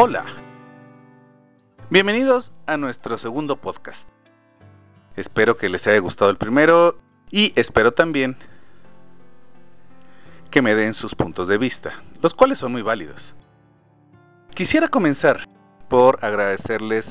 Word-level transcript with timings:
Hola. 0.00 0.24
Bienvenidos 1.90 2.48
a 2.68 2.76
nuestro 2.76 3.18
segundo 3.18 3.56
podcast. 3.56 3.98
Espero 5.16 5.56
que 5.56 5.68
les 5.68 5.84
haya 5.88 5.98
gustado 5.98 6.30
el 6.30 6.36
primero 6.36 6.94
y 7.32 7.52
espero 7.60 7.90
también 7.90 8.36
que 10.52 10.62
me 10.62 10.76
den 10.76 10.94
sus 10.94 11.12
puntos 11.16 11.48
de 11.48 11.58
vista, 11.58 12.00
los 12.22 12.32
cuales 12.34 12.60
son 12.60 12.70
muy 12.70 12.82
válidos. 12.82 13.20
Quisiera 14.54 14.86
comenzar 14.86 15.44
por 15.90 16.24
agradecerles 16.24 17.04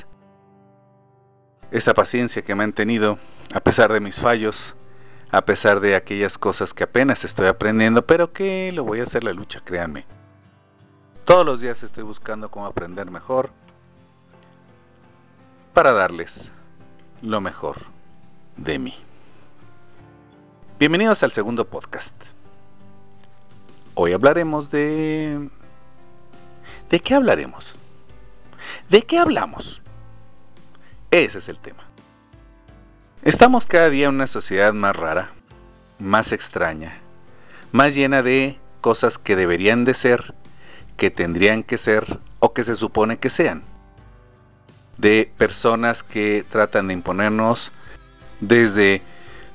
esa 1.70 1.92
paciencia 1.92 2.40
que 2.40 2.54
me 2.54 2.64
han 2.64 2.72
tenido 2.72 3.18
a 3.52 3.60
pesar 3.60 3.92
de 3.92 4.00
mis 4.00 4.14
fallos, 4.14 4.56
a 5.30 5.42
pesar 5.42 5.80
de 5.80 5.94
aquellas 5.94 6.32
cosas 6.38 6.72
que 6.72 6.84
apenas 6.84 7.22
estoy 7.22 7.48
aprendiendo, 7.50 8.06
pero 8.06 8.32
que 8.32 8.72
lo 8.72 8.84
voy 8.84 9.00
a 9.00 9.04
hacer 9.04 9.24
la 9.24 9.34
lucha, 9.34 9.60
créanme. 9.62 10.06
Todos 11.28 11.44
los 11.44 11.60
días 11.60 11.76
estoy 11.82 12.04
buscando 12.04 12.50
cómo 12.50 12.64
aprender 12.64 13.10
mejor 13.10 13.50
para 15.74 15.92
darles 15.92 16.30
lo 17.20 17.42
mejor 17.42 17.76
de 18.56 18.78
mí. 18.78 18.94
Bienvenidos 20.78 21.22
al 21.22 21.34
segundo 21.34 21.66
podcast. 21.66 22.14
Hoy 23.94 24.14
hablaremos 24.14 24.70
de... 24.70 25.50
¿De 26.88 27.00
qué 27.00 27.14
hablaremos? 27.14 27.62
¿De 28.88 29.02
qué 29.02 29.18
hablamos? 29.18 29.82
Ese 31.10 31.40
es 31.40 31.48
el 31.50 31.58
tema. 31.58 31.84
Estamos 33.22 33.66
cada 33.66 33.90
día 33.90 34.08
en 34.08 34.14
una 34.14 34.28
sociedad 34.28 34.72
más 34.72 34.96
rara, 34.96 35.32
más 35.98 36.32
extraña, 36.32 37.00
más 37.72 37.88
llena 37.88 38.22
de 38.22 38.58
cosas 38.80 39.12
que 39.24 39.36
deberían 39.36 39.84
de 39.84 39.94
ser 39.96 40.32
que 40.98 41.10
tendrían 41.10 41.62
que 41.62 41.78
ser 41.78 42.18
o 42.40 42.52
que 42.52 42.64
se 42.64 42.76
supone 42.76 43.18
que 43.18 43.30
sean. 43.30 43.62
De 44.98 45.30
personas 45.38 45.96
que 46.04 46.44
tratan 46.50 46.88
de 46.88 46.94
imponernos 46.94 47.58
desde 48.40 49.00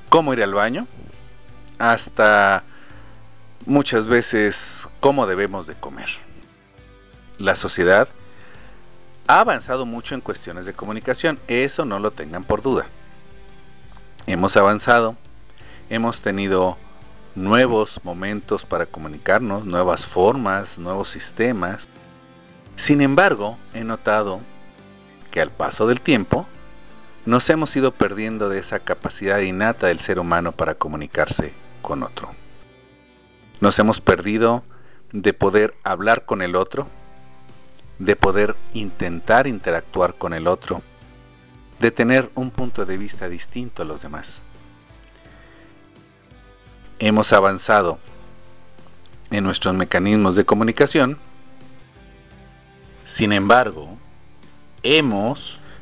cómo 0.09 0.33
ir 0.33 0.41
al 0.41 0.53
baño 0.53 0.87
hasta 1.77 2.63
muchas 3.65 4.07
veces 4.07 4.55
cómo 4.99 5.27
debemos 5.27 5.67
de 5.67 5.75
comer. 5.75 6.07
La 7.37 7.57
sociedad 7.57 8.07
ha 9.27 9.39
avanzado 9.39 9.85
mucho 9.85 10.15
en 10.15 10.21
cuestiones 10.21 10.65
de 10.65 10.73
comunicación, 10.73 11.39
eso 11.47 11.83
no 11.83 11.99
lo 11.99 12.11
tengan 12.11 12.43
por 12.43 12.61
duda. 12.61 12.85
Hemos 14.27 14.55
avanzado, 14.55 15.15
hemos 15.89 16.21
tenido 16.21 16.77
nuevos 17.35 17.89
momentos 18.03 18.63
para 18.65 18.85
comunicarnos, 18.85 19.65
nuevas 19.65 20.05
formas, 20.07 20.67
nuevos 20.77 21.09
sistemas. 21.11 21.79
Sin 22.87 23.01
embargo, 23.01 23.57
he 23.73 23.83
notado 23.83 24.39
que 25.31 25.41
al 25.41 25.49
paso 25.49 25.87
del 25.87 26.01
tiempo 26.01 26.45
nos 27.25 27.49
hemos 27.49 27.75
ido 27.75 27.91
perdiendo 27.91 28.49
de 28.49 28.59
esa 28.59 28.79
capacidad 28.79 29.39
innata 29.39 29.87
del 29.87 29.99
ser 30.05 30.19
humano 30.19 30.51
para 30.51 30.75
comunicarse 30.75 31.53
con 31.81 32.03
otro. 32.03 32.29
Nos 33.61 33.77
hemos 33.79 33.99
perdido 34.01 34.63
de 35.11 35.33
poder 35.33 35.73
hablar 35.83 36.25
con 36.25 36.41
el 36.41 36.55
otro, 36.55 36.87
de 37.99 38.15
poder 38.15 38.55
intentar 38.73 39.47
interactuar 39.47 40.15
con 40.15 40.33
el 40.33 40.47
otro, 40.47 40.81
de 41.79 41.91
tener 41.91 42.29
un 42.35 42.51
punto 42.51 42.85
de 42.85 42.97
vista 42.97 43.29
distinto 43.29 43.83
a 43.83 43.85
los 43.85 44.01
demás 44.01 44.25
hemos 47.07 47.29
avanzado 47.33 47.99
en 49.29 49.43
nuestros 49.43 49.75
mecanismos 49.75 50.35
de 50.37 50.45
comunicación, 50.45 51.17
sin 53.17 53.33
embargo, 53.33 53.97
hemos 54.83 55.37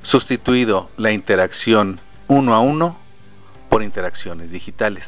sustituido 0.09 0.89
la 0.97 1.11
interacción 1.11 1.99
uno 2.27 2.55
a 2.55 2.59
uno 2.59 2.97
por 3.69 3.83
interacciones 3.83 4.49
digitales. 4.49 5.03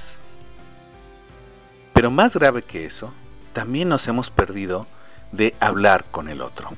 Pero 1.93 2.11
más 2.11 2.31
grave 2.31 2.61
que 2.61 2.85
eso, 2.85 3.11
también 3.53 3.89
nos 3.89 4.07
hemos 4.07 4.29
perdido 4.29 4.85
de 5.31 5.55
hablar 5.59 6.05
con 6.11 6.29
el 6.29 6.43
otro. 6.43 6.69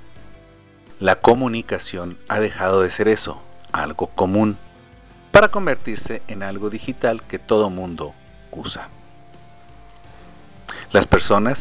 La 1.02 1.18
comunicación 1.18 2.18
ha 2.30 2.40
dejado 2.40 2.82
de 2.84 2.96
ser 2.96 3.10
eso, 3.10 3.42
algo 3.74 4.08
común, 4.08 4.56
para 5.32 5.50
convertirse 5.50 6.22
en 6.30 6.42
algo 6.42 6.70
digital 6.70 7.22
que 7.24 7.38
todo 7.38 7.70
mundo 7.70 8.14
usa. 8.54 8.88
Las 10.92 11.08
personas 11.08 11.58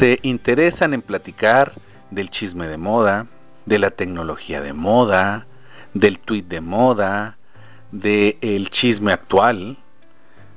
se 0.00 0.18
interesan 0.22 0.94
en 0.94 1.02
platicar 1.02 1.72
del 2.10 2.30
chisme 2.30 2.68
de 2.68 2.76
moda, 2.76 3.26
de 3.66 3.78
la 3.78 3.90
tecnología 3.90 4.60
de 4.60 4.72
moda, 4.72 5.46
del 5.94 6.18
tweet 6.20 6.44
de 6.44 6.60
moda, 6.60 7.36
del 7.90 8.70
chisme 8.80 9.12
actual, 9.12 9.76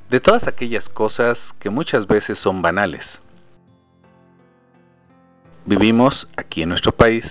de 0.09 0.19
todas 0.19 0.47
aquellas 0.47 0.88
cosas 0.89 1.38
que 1.59 1.69
muchas 1.69 2.07
veces 2.07 2.38
son 2.44 2.61
banales. 2.61 3.03
Vivimos 5.66 6.13
aquí 6.38 6.62
en 6.62 6.69
nuestro 6.69 6.91
país 6.91 7.25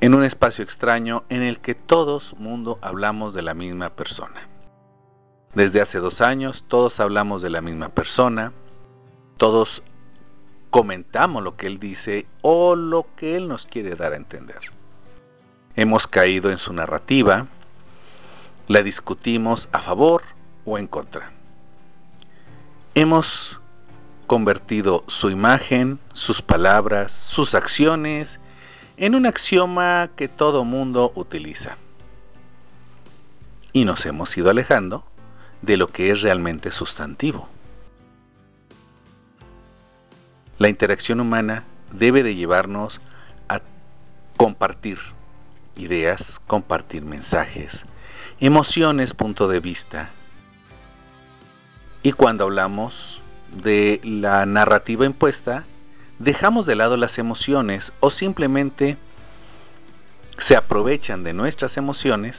en 0.00 0.14
un 0.14 0.24
espacio 0.24 0.62
extraño 0.62 1.24
en 1.28 1.42
el 1.42 1.58
que 1.60 1.74
todos 1.74 2.22
mundo 2.38 2.78
hablamos 2.82 3.34
de 3.34 3.42
la 3.42 3.54
misma 3.54 3.90
persona. 3.90 4.46
Desde 5.54 5.80
hace 5.80 5.98
dos 5.98 6.20
años 6.20 6.62
todos 6.68 6.98
hablamos 7.00 7.42
de 7.42 7.50
la 7.50 7.60
misma 7.60 7.88
persona, 7.88 8.52
todos 9.36 9.68
comentamos 10.70 11.42
lo 11.42 11.56
que 11.56 11.66
él 11.66 11.78
dice 11.78 12.26
o 12.42 12.74
lo 12.74 13.06
que 13.16 13.36
él 13.36 13.48
nos 13.48 13.64
quiere 13.66 13.94
dar 13.94 14.12
a 14.12 14.16
entender. 14.16 14.60
Hemos 15.74 16.06
caído 16.08 16.50
en 16.50 16.58
su 16.58 16.72
narrativa, 16.72 17.46
la 18.68 18.82
discutimos 18.82 19.66
a 19.72 19.82
favor 19.82 20.22
o 20.64 20.78
en 20.78 20.86
contra. 20.86 21.30
Hemos 22.94 23.26
convertido 24.26 25.04
su 25.20 25.30
imagen, 25.30 25.98
sus 26.14 26.40
palabras, 26.42 27.12
sus 27.34 27.54
acciones 27.54 28.28
en 28.96 29.14
un 29.14 29.26
axioma 29.26 30.10
que 30.16 30.28
todo 30.28 30.64
mundo 30.64 31.12
utiliza. 31.14 31.76
Y 33.72 33.84
nos 33.84 34.04
hemos 34.06 34.34
ido 34.36 34.50
alejando 34.50 35.04
de 35.60 35.76
lo 35.76 35.86
que 35.86 36.10
es 36.10 36.22
realmente 36.22 36.70
sustantivo. 36.72 37.48
La 40.58 40.70
interacción 40.70 41.20
humana 41.20 41.64
debe 41.92 42.22
de 42.22 42.34
llevarnos 42.34 42.98
a 43.46 43.60
compartir 44.38 44.98
ideas, 45.76 46.22
compartir 46.46 47.02
mensajes, 47.02 47.70
emociones, 48.40 49.12
punto 49.12 49.48
de 49.48 49.60
vista. 49.60 50.08
Y 52.02 52.12
cuando 52.12 52.44
hablamos 52.44 52.94
de 53.62 54.00
la 54.02 54.46
narrativa 54.46 55.04
impuesta, 55.04 55.64
dejamos 56.18 56.64
de 56.64 56.76
lado 56.76 56.96
las 56.96 57.18
emociones 57.18 57.82
o 58.00 58.10
simplemente 58.10 58.96
se 60.48 60.56
aprovechan 60.56 61.22
de 61.22 61.34
nuestras 61.34 61.76
emociones 61.76 62.34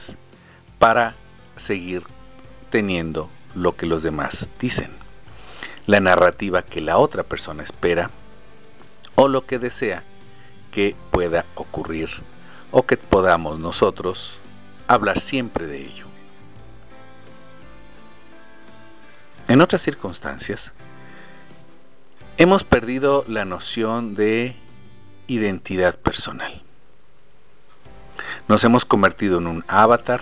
para 0.80 1.14
seguir 1.68 2.02
teniendo 2.70 3.30
lo 3.54 3.76
que 3.76 3.86
los 3.86 4.02
demás 4.02 4.32
dicen 4.60 5.07
la 5.88 6.00
narrativa 6.00 6.62
que 6.62 6.82
la 6.82 6.98
otra 6.98 7.22
persona 7.22 7.62
espera 7.62 8.10
o 9.14 9.26
lo 9.26 9.46
que 9.46 9.58
desea 9.58 10.02
que 10.70 10.94
pueda 11.10 11.46
ocurrir 11.54 12.10
o 12.70 12.82
que 12.82 12.98
podamos 12.98 13.58
nosotros 13.58 14.18
hablar 14.86 15.24
siempre 15.30 15.66
de 15.66 15.80
ello. 15.80 16.04
En 19.48 19.62
otras 19.62 19.80
circunstancias, 19.80 20.60
hemos 22.36 22.64
perdido 22.64 23.24
la 23.26 23.46
noción 23.46 24.14
de 24.14 24.56
identidad 25.26 25.96
personal. 25.96 26.60
Nos 28.46 28.62
hemos 28.62 28.84
convertido 28.84 29.38
en 29.38 29.46
un 29.46 29.64
avatar, 29.68 30.20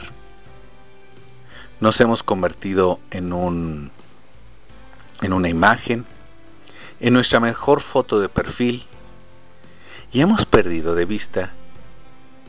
nos 1.81 1.99
hemos 2.01 2.23
convertido 2.23 3.01
en 3.11 3.33
un 3.33 3.91
en 5.23 5.33
una 5.33 5.49
imagen, 5.49 6.05
en 7.01 7.13
nuestra 7.13 7.41
mejor 7.41 7.83
foto 7.83 8.21
de 8.21 8.29
perfil, 8.29 8.85
y 10.13 10.21
hemos 10.21 10.47
perdido 10.47 10.95
de 10.95 11.05
vista 11.05 11.51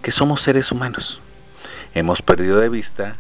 que 0.01 0.11
somos 0.11 0.41
seres 0.43 0.71
humanos. 0.71 1.19
Hemos 1.93 2.21
perdido 2.21 2.59
de 2.59 2.69
vista 2.69 3.15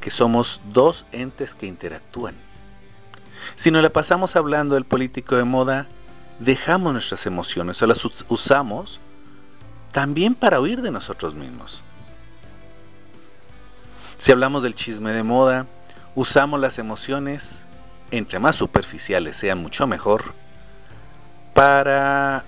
que 0.00 0.10
somos 0.10 0.46
dos 0.72 1.04
entes 1.12 1.50
que 1.54 1.66
interactúan. 1.66 2.34
Si 3.62 3.70
nos 3.70 3.82
la 3.82 3.90
pasamos 3.90 4.34
hablando 4.36 4.74
del 4.74 4.84
político 4.84 5.36
de 5.36 5.44
moda, 5.44 5.86
dejamos 6.38 6.92
nuestras 6.92 7.24
emociones 7.26 7.80
o 7.82 7.86
las 7.86 7.98
usamos 8.28 8.98
también 9.92 10.34
para 10.34 10.60
huir 10.60 10.82
de 10.82 10.90
nosotros 10.90 11.34
mismos. 11.34 11.80
Si 14.24 14.32
hablamos 14.32 14.62
del 14.62 14.74
chisme 14.74 15.12
de 15.12 15.22
moda, 15.22 15.66
usamos 16.14 16.60
las 16.60 16.78
emociones 16.78 17.42
entre 18.10 18.38
más 18.38 18.56
superficiales 18.56 19.36
sean 19.40 19.58
mucho 19.58 19.86
mejor 19.86 20.24
para 21.54 22.44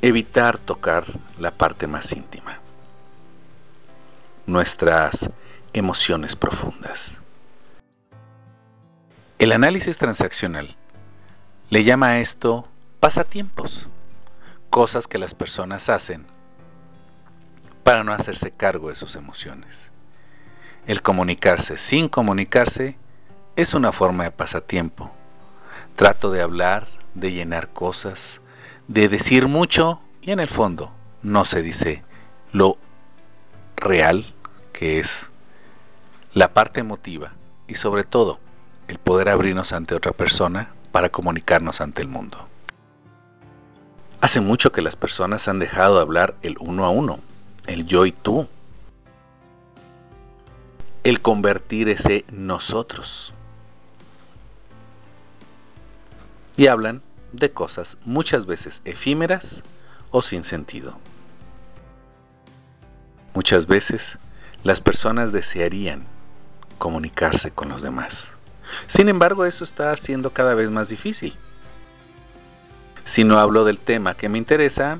evitar 0.00 0.58
tocar 0.58 1.04
la 1.38 1.50
parte 1.52 1.86
más 1.86 2.10
íntima, 2.12 2.58
nuestras 4.46 5.14
emociones 5.72 6.36
profundas. 6.36 6.98
El 9.38 9.52
análisis 9.52 9.96
transaccional 9.98 10.74
le 11.70 11.84
llama 11.84 12.08
a 12.08 12.20
esto 12.20 12.68
pasatiempos, 13.00 13.70
cosas 14.70 15.04
que 15.08 15.18
las 15.18 15.34
personas 15.34 15.86
hacen 15.88 16.26
para 17.82 18.04
no 18.04 18.12
hacerse 18.12 18.50
cargo 18.52 18.90
de 18.90 18.96
sus 18.96 19.14
emociones. 19.14 19.70
El 20.86 21.02
comunicarse 21.02 21.76
sin 21.90 22.08
comunicarse 22.08 22.96
es 23.56 23.72
una 23.74 23.92
forma 23.92 24.24
de 24.24 24.30
pasatiempo. 24.30 25.10
Trato 25.96 26.30
de 26.30 26.42
hablar, 26.42 26.86
de 27.14 27.32
llenar 27.32 27.68
cosas, 27.68 28.18
de 28.88 29.08
decir 29.08 29.46
mucho 29.46 30.00
y 30.22 30.32
en 30.32 30.40
el 30.40 30.48
fondo 30.48 30.90
no 31.22 31.44
se 31.46 31.62
dice 31.62 32.02
lo 32.52 32.76
real 33.76 34.26
que 34.72 35.00
es 35.00 35.06
la 36.34 36.48
parte 36.48 36.80
emotiva 36.80 37.32
y 37.68 37.74
sobre 37.76 38.04
todo 38.04 38.38
el 38.88 38.98
poder 38.98 39.28
abrirnos 39.28 39.72
ante 39.72 39.94
otra 39.94 40.12
persona 40.12 40.70
para 40.92 41.08
comunicarnos 41.08 41.80
ante 41.80 42.02
el 42.02 42.08
mundo. 42.08 42.38
Hace 44.20 44.40
mucho 44.40 44.70
que 44.70 44.82
las 44.82 44.96
personas 44.96 45.46
han 45.46 45.58
dejado 45.58 45.96
de 45.96 46.02
hablar 46.02 46.34
el 46.42 46.56
uno 46.58 46.86
a 46.86 46.90
uno, 46.90 47.18
el 47.66 47.86
yo 47.86 48.06
y 48.06 48.12
tú, 48.12 48.46
el 51.02 51.20
convertir 51.20 51.88
ese 51.88 52.24
nosotros. 52.32 53.23
Y 56.56 56.68
hablan 56.68 57.02
de 57.32 57.50
cosas 57.50 57.88
muchas 58.04 58.46
veces 58.46 58.72
efímeras 58.84 59.42
o 60.10 60.22
sin 60.22 60.44
sentido. 60.44 60.94
Muchas 63.34 63.66
veces 63.66 64.00
las 64.62 64.80
personas 64.80 65.32
desearían 65.32 66.04
comunicarse 66.78 67.50
con 67.50 67.68
los 67.68 67.82
demás. 67.82 68.14
Sin 68.96 69.08
embargo, 69.08 69.44
eso 69.44 69.64
está 69.64 69.96
siendo 69.96 70.30
cada 70.30 70.54
vez 70.54 70.70
más 70.70 70.88
difícil. 70.88 71.34
Si 73.14 73.24
no 73.24 73.38
hablo 73.38 73.64
del 73.64 73.80
tema 73.80 74.14
que 74.14 74.28
me 74.28 74.38
interesa, 74.38 74.98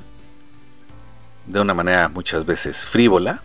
de 1.45 1.59
una 1.59 1.73
manera 1.73 2.07
muchas 2.09 2.45
veces 2.45 2.75
frívola, 2.91 3.41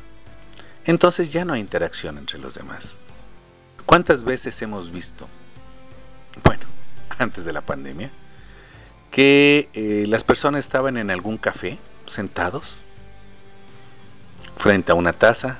entonces 0.85 1.33
ya 1.33 1.45
no 1.45 1.53
hay 1.53 1.61
interacción 1.61 2.19
entre 2.19 2.39
los 2.39 2.55
demás. 2.55 2.83
¿Cuántas 3.87 4.25
veces 4.25 4.55
hemos 4.61 4.91
visto, 4.93 5.29
bueno, 6.45 6.62
antes 7.20 7.44
de 7.44 7.52
la 7.52 7.61
pandemia, 7.61 8.11
que 9.12 9.69
eh, 9.72 10.05
las 10.08 10.25
personas 10.25 10.64
estaban 10.64 10.96
en 10.96 11.11
algún 11.11 11.37
café, 11.37 11.78
sentados, 12.14 12.64
frente 14.58 14.93
a 14.93 14.94
una 14.94 15.12
taza, 15.12 15.58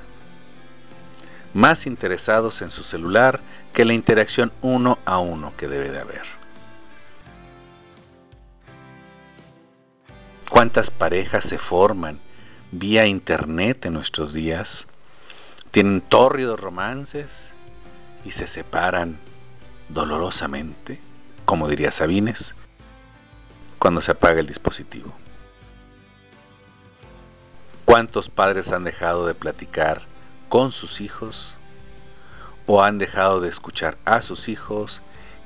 más 1.53 1.85
interesados 1.85 2.61
en 2.61 2.71
su 2.71 2.83
celular 2.83 3.39
que 3.73 3.85
la 3.85 3.93
interacción 3.93 4.51
uno 4.61 4.99
a 5.05 5.19
uno 5.19 5.53
que 5.57 5.67
debe 5.67 5.91
de 5.91 5.99
haber. 5.99 6.21
¿Cuántas 10.49 10.89
parejas 10.91 11.43
se 11.49 11.57
forman 11.57 12.19
vía 12.71 13.07
internet 13.07 13.85
en 13.85 13.93
nuestros 13.93 14.33
días? 14.33 14.67
Tienen 15.71 16.01
tórridos 16.01 16.59
romances 16.59 17.27
y 18.25 18.31
se 18.31 18.47
separan 18.49 19.17
dolorosamente, 19.89 20.99
como 21.51 21.67
diría 21.67 21.91
Sabines, 21.97 22.37
cuando 23.77 24.01
se 24.01 24.11
apaga 24.11 24.39
el 24.39 24.47
dispositivo. 24.47 25.11
¿Cuántos 27.83 28.29
padres 28.29 28.69
han 28.69 28.85
dejado 28.85 29.27
de 29.27 29.33
platicar 29.33 30.01
con 30.47 30.71
sus 30.71 31.01
hijos 31.01 31.35
o 32.67 32.81
han 32.81 32.99
dejado 32.99 33.39
de 33.39 33.49
escuchar 33.49 33.97
a 34.05 34.21
sus 34.21 34.47
hijos 34.47 34.97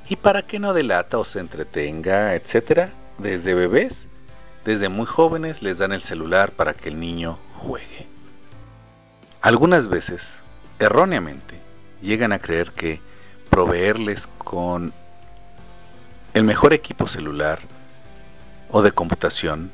y 0.08 0.14
para 0.14 0.42
que 0.42 0.60
no 0.60 0.74
delata 0.74 1.18
o 1.18 1.24
se 1.24 1.40
entretenga, 1.40 2.36
etcétera, 2.36 2.90
desde 3.18 3.54
bebés, 3.54 3.92
desde 4.64 4.88
muy 4.88 5.06
jóvenes 5.06 5.60
les 5.60 5.76
dan 5.76 5.90
el 5.90 6.04
celular 6.04 6.52
para 6.52 6.74
que 6.74 6.88
el 6.88 7.00
niño 7.00 7.36
juegue. 7.56 8.06
Algunas 9.42 9.90
veces, 9.90 10.20
erróneamente, 10.78 11.58
llegan 12.00 12.32
a 12.32 12.38
creer 12.38 12.70
que 12.76 13.00
proveerles 13.50 14.20
con 14.38 14.92
el 16.36 16.44
mejor 16.44 16.74
equipo 16.74 17.08
celular 17.08 17.60
o 18.70 18.82
de 18.82 18.92
computación 18.92 19.70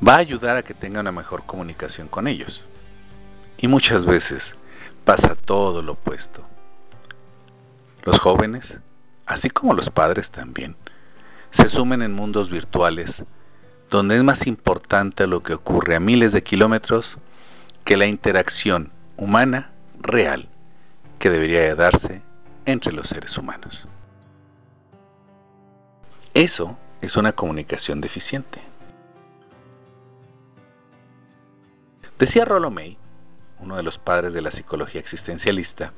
va 0.00 0.14
a 0.14 0.20
ayudar 0.20 0.56
a 0.56 0.62
que 0.62 0.72
tengan 0.72 1.00
una 1.00 1.10
mejor 1.10 1.44
comunicación 1.46 2.06
con 2.06 2.28
ellos. 2.28 2.62
Y 3.58 3.66
muchas 3.66 4.06
veces 4.06 4.40
pasa 5.04 5.34
todo 5.44 5.82
lo 5.82 5.94
opuesto. 5.94 6.44
Los 8.04 8.20
jóvenes, 8.20 8.62
así 9.26 9.50
como 9.50 9.74
los 9.74 9.90
padres 9.90 10.30
también, 10.30 10.76
se 11.58 11.70
sumen 11.70 12.02
en 12.02 12.12
mundos 12.12 12.48
virtuales 12.48 13.10
donde 13.90 14.18
es 14.18 14.22
más 14.22 14.46
importante 14.46 15.26
lo 15.26 15.42
que 15.42 15.54
ocurre 15.54 15.96
a 15.96 16.00
miles 16.00 16.32
de 16.32 16.42
kilómetros 16.42 17.04
que 17.84 17.96
la 17.96 18.06
interacción 18.06 18.92
humana 19.16 19.72
real 20.02 20.46
que 21.18 21.30
debería 21.30 21.74
darse 21.74 22.22
entre 22.64 22.92
los 22.92 23.08
seres 23.08 23.36
humanos. 23.36 23.76
Eso 26.34 26.76
es 27.00 27.16
una 27.16 27.32
comunicación 27.32 28.00
deficiente. 28.00 28.60
Decía 32.18 32.44
Rollo 32.44 32.70
May 32.70 32.96
uno 33.62 33.76
de 33.76 33.82
los 33.82 33.96
padres 33.98 34.32
de 34.32 34.42
la 34.42 34.50
psicología 34.50 35.00
existencialista, 35.00 35.92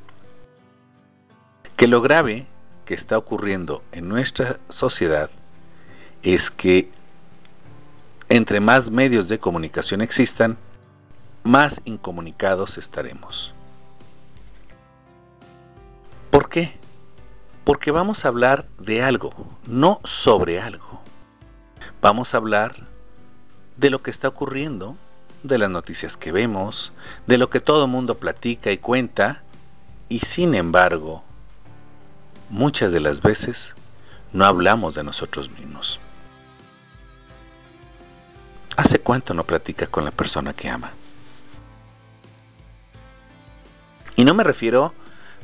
que 1.77 1.89
lo 1.89 2.03
grave 2.03 2.47
que 2.85 2.95
está 2.95 3.17
ocurriendo 3.17 3.83
en 3.93 4.09
nuestra 4.09 4.59
sociedad 4.79 5.31
es 6.23 6.43
que 6.59 6.91
entre 8.29 8.61
más 8.61 8.91
medios 8.91 9.29
de 9.29 9.39
comunicación 9.39 10.03
existan, 10.03 10.57
más 11.43 11.73
incomunicados 11.85 12.77
estaremos. 12.79 13.53
¿Por 16.31 16.49
qué? 16.49 16.73
Porque 17.65 17.91
vamos 17.91 18.19
a 18.25 18.29
hablar 18.29 18.67
de 18.79 19.03
algo, 19.03 19.33
no 19.67 20.01
sobre 20.25 20.61
algo. 20.61 21.01
Vamos 22.03 22.29
a 22.33 22.37
hablar 22.37 22.77
de 23.77 23.91
lo 23.91 24.03
que 24.03 24.11
está 24.11 24.29
ocurriendo, 24.29 24.97
de 25.43 25.59
las 25.59 25.71
noticias 25.71 26.15
que 26.19 26.31
vemos, 26.31 26.93
de 27.27 27.39
lo 27.39 27.49
que 27.49 27.61
todo 27.61 27.87
mundo 27.87 28.15
platica 28.15 28.71
y 28.71 28.79
cuenta, 28.79 29.43
y 30.09 30.21
sin 30.37 30.55
embargo, 30.55 31.25
muchas 32.51 32.93
de 32.93 33.01
las 33.01 33.21
veces 33.23 33.57
no 34.33 34.45
hablamos 34.45 34.95
de 34.95 35.05
nosotros 35.05 35.51
mismos. 35.51 35.99
¿Hace 38.77 38.99
cuánto 38.99 39.33
no 39.35 39.43
platica 39.43 39.87
con 39.87 40.05
la 40.05 40.11
persona 40.11 40.53
que 40.53 40.69
ama? 40.69 40.93
Y 44.17 44.25
no 44.25 44.35
me 44.35 44.45
refiero 44.45 44.93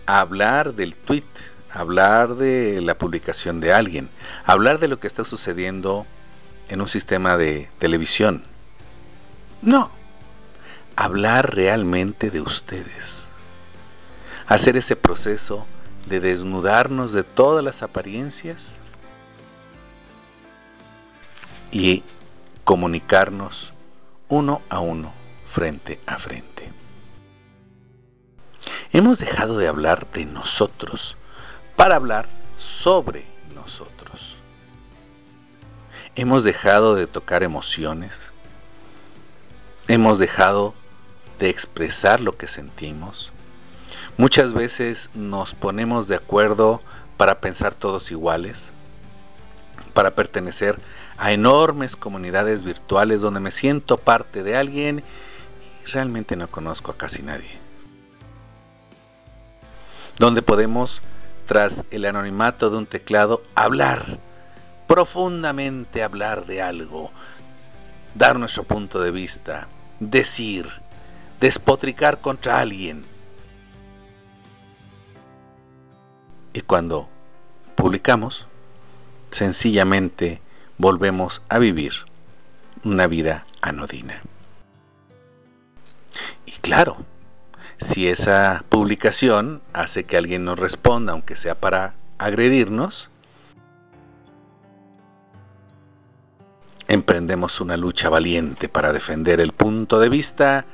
a 0.07 0.19
hablar 0.19 0.75
del 0.75 0.95
tweet, 0.95 1.25
hablar 1.73 2.35
de 2.37 2.81
la 2.81 2.95
publicación 2.95 3.61
de 3.61 3.73
alguien, 3.73 4.09
hablar 4.45 4.79
de 4.79 4.89
lo 4.89 4.99
que 4.99 5.07
está 5.07 5.25
sucediendo 5.25 6.07
en 6.69 6.81
un 6.81 6.89
sistema 6.89 7.37
de 7.37 7.69
televisión. 7.79 8.45
No, 9.63 9.91
hablar 10.97 11.55
realmente 11.55 12.31
de 12.31 12.41
ustedes. 12.41 13.05
Hacer 14.47 14.77
ese 14.77 14.97
proceso 14.97 15.67
de 16.07 16.21
desnudarnos 16.21 17.13
de 17.13 17.23
todas 17.23 17.65
las 17.65 17.83
apariencias 17.83 18.59
y 21.71 22.03
comunicarnos 22.65 23.73
uno 24.29 24.63
a 24.69 24.81
uno, 24.81 25.13
frente 25.55 26.01
a 26.07 26.19
frente. 26.19 26.71
Hemos 28.93 29.19
dejado 29.19 29.59
de 29.59 29.69
hablar 29.69 30.11
de 30.13 30.25
nosotros 30.25 31.17
para 31.81 31.97
hablar 31.97 32.27
sobre 32.85 33.25
nosotros. 33.55 34.21
Hemos 36.15 36.45
dejado 36.45 36.95
de 36.95 37.07
tocar 37.07 37.43
emociones. 37.43 38.13
Hemos 39.89 40.19
dejado 40.19 40.75
de 41.39 41.49
expresar 41.49 42.21
lo 42.21 42.37
que 42.37 42.49
sentimos. 42.49 43.33
Muchas 44.19 44.53
veces 44.53 44.99
nos 45.15 45.55
ponemos 45.55 46.07
de 46.07 46.17
acuerdo 46.17 46.83
para 47.17 47.41
pensar 47.41 47.73
todos 47.77 48.11
iguales, 48.11 48.59
para 49.95 50.11
pertenecer 50.11 50.79
a 51.17 51.33
enormes 51.33 51.97
comunidades 51.97 52.63
virtuales 52.63 53.23
donde 53.23 53.41
me 53.41 53.53
siento 53.53 53.97
parte 53.97 54.43
de 54.43 54.55
alguien 54.55 55.03
y 55.83 55.91
realmente 55.93 56.37
no 56.37 56.47
conozco 56.49 56.91
a 56.91 56.99
casi 56.99 57.23
nadie. 57.23 57.59
Donde 60.19 60.43
podemos, 60.43 60.91
tras 61.51 61.73
el 61.91 62.05
anonimato 62.05 62.71
de 62.71 62.77
un 62.77 62.87
teclado, 62.87 63.43
hablar, 63.57 64.19
profundamente 64.87 66.01
hablar 66.05 66.47
de 66.47 66.63
algo, 66.63 67.11
dar 68.15 68.39
nuestro 68.39 68.63
punto 68.63 69.01
de 69.01 69.11
vista, 69.11 69.67
decir, 69.99 70.69
despotricar 71.41 72.21
contra 72.21 72.55
alguien. 72.55 73.03
Y 76.53 76.61
cuando 76.61 77.09
publicamos, 77.75 78.47
sencillamente 79.37 80.41
volvemos 80.79 81.33
a 81.49 81.59
vivir 81.59 81.91
una 82.85 83.09
vida 83.09 83.45
anodina. 83.61 84.23
Y 86.47 86.53
claro, 86.61 86.99
si 87.89 88.09
esa 88.09 88.65
publicación 88.69 89.63
hace 89.73 90.05
que 90.05 90.17
alguien 90.17 90.45
nos 90.45 90.59
responda, 90.59 91.13
aunque 91.13 91.37
sea 91.37 91.55
para 91.57 91.95
agredirnos, 92.19 92.95
emprendemos 96.89 97.61
una 97.61 97.77
lucha 97.77 98.09
valiente 98.09 98.69
para 98.69 98.93
defender 98.93 99.41
el 99.41 99.53
punto 99.53 99.99
de 99.99 100.09
vista 100.09 100.65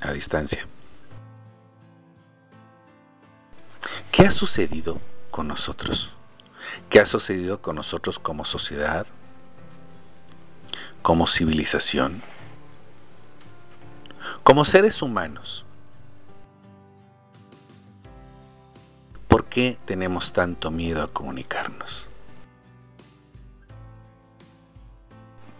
a 0.00 0.12
distancia. 0.12 0.66
¿Qué 4.12 4.26
ha 4.26 4.32
sucedido 4.34 4.98
con 5.30 5.48
nosotros? 5.48 6.10
¿Qué 6.90 7.00
ha 7.00 7.06
sucedido 7.06 7.62
con 7.62 7.76
nosotros 7.76 8.18
como 8.18 8.44
sociedad? 8.44 9.06
¿Como 11.02 11.26
civilización? 11.38 12.22
Como 14.50 14.64
seres 14.64 15.00
humanos? 15.00 15.64
¿Por 19.28 19.44
qué 19.44 19.78
tenemos 19.84 20.32
tanto 20.32 20.72
miedo 20.72 21.04
a 21.04 21.06
comunicarnos? 21.06 21.88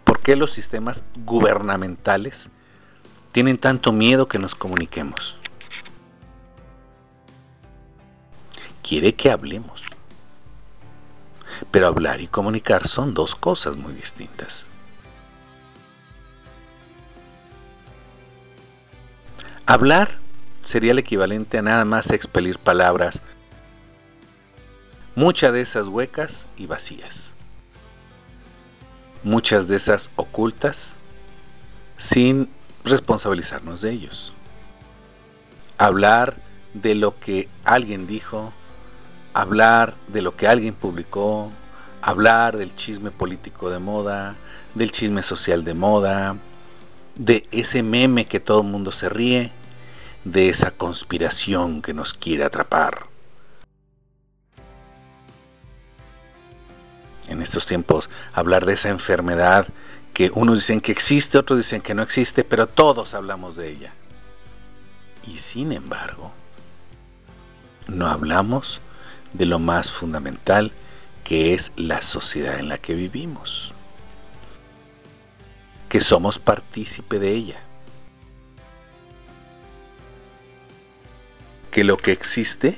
¿Por 0.03 0.19
qué 0.19 0.35
los 0.35 0.51
sistemas 0.51 0.97
gubernamentales 1.15 2.33
tienen 3.31 3.59
tanto 3.59 3.93
miedo 3.93 4.27
que 4.27 4.39
nos 4.39 4.53
comuniquemos? 4.55 5.21
Quiere 8.83 9.13
que 9.13 9.31
hablemos. 9.31 9.81
Pero 11.71 11.87
hablar 11.87 12.19
y 12.19 12.27
comunicar 12.27 12.89
son 12.89 13.13
dos 13.13 13.33
cosas 13.35 13.77
muy 13.77 13.93
distintas. 13.93 14.49
Hablar 19.65 20.17
sería 20.71 20.91
el 20.91 20.99
equivalente 20.99 21.57
a 21.57 21.61
nada 21.61 21.85
más 21.85 22.09
expelir 22.09 22.57
palabras, 22.57 23.15
muchas 25.15 25.53
de 25.53 25.61
esas 25.61 25.87
huecas 25.87 26.31
y 26.57 26.65
vacías, 26.65 27.11
muchas 29.23 29.67
de 29.67 29.77
esas 29.77 30.01
ocultas, 30.15 30.75
sin 32.11 32.49
responsabilizarnos 32.83 33.81
de 33.81 33.91
ellos. 33.91 34.33
Hablar 35.77 36.35
de 36.73 36.95
lo 36.95 37.19
que 37.19 37.47
alguien 37.63 38.07
dijo, 38.07 38.51
hablar 39.33 39.93
de 40.07 40.21
lo 40.21 40.35
que 40.35 40.47
alguien 40.47 40.73
publicó, 40.73 41.51
hablar 42.01 42.57
del 42.57 42.75
chisme 42.77 43.11
político 43.11 43.69
de 43.69 43.79
moda, 43.79 44.35
del 44.73 44.91
chisme 44.91 45.21
social 45.23 45.63
de 45.63 45.73
moda, 45.73 46.35
de 47.15 47.47
ese 47.51 47.83
meme 47.83 48.25
que 48.25 48.39
todo 48.39 48.61
el 48.61 48.67
mundo 48.67 48.91
se 48.93 49.09
ríe, 49.09 49.51
de 50.23 50.49
esa 50.49 50.71
conspiración 50.71 51.81
que 51.81 51.93
nos 51.93 52.13
quiere 52.13 52.43
atrapar. 52.43 53.05
En 57.27 57.41
estos 57.41 57.65
tiempos, 57.67 58.05
hablar 58.33 58.65
de 58.65 58.73
esa 58.73 58.89
enfermedad 58.89 59.67
que 60.13 60.31
unos 60.33 60.59
dicen 60.59 60.81
que 60.81 60.91
existe, 60.91 61.39
otros 61.39 61.59
dicen 61.59 61.81
que 61.81 61.93
no 61.93 62.03
existe, 62.03 62.43
pero 62.43 62.67
todos 62.67 63.13
hablamos 63.13 63.55
de 63.55 63.69
ella. 63.69 63.93
Y 65.25 65.39
sin 65.53 65.71
embargo, 65.71 66.31
no 67.87 68.07
hablamos 68.07 68.65
de 69.33 69.45
lo 69.45 69.59
más 69.59 69.89
fundamental 69.99 70.71
que 71.23 71.53
es 71.53 71.61
la 71.77 72.01
sociedad 72.11 72.59
en 72.59 72.67
la 72.67 72.79
que 72.79 72.93
vivimos, 72.93 73.73
que 75.91 76.01
somos 76.05 76.39
partícipe 76.39 77.19
de 77.19 77.35
ella. 77.35 77.59
que 81.71 81.83
lo 81.85 81.97
que 81.97 82.11
existe 82.11 82.77